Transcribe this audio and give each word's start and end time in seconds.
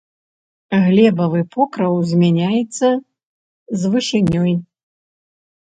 Глебавы 0.85 1.41
покрыў 1.53 1.95
змяняецца 2.13 2.89
з 2.97 3.81
вышынёй. 3.95 4.53